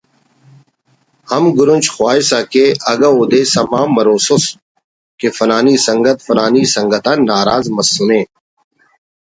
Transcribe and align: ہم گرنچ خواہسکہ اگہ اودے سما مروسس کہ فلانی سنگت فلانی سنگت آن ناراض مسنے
ہم 1.31 1.43
گرنچ 1.57 1.85
خواہسکہ 1.93 2.65
اگہ 2.91 3.09
اودے 3.15 3.41
سما 3.53 3.81
مروسس 3.95 4.43
کہ 5.19 5.27
فلانی 5.37 5.75
سنگت 5.87 6.17
فلانی 6.25 6.63
سنگت 6.75 7.05
آن 7.11 7.17
ناراض 7.29 7.65
مسنے 7.75 8.21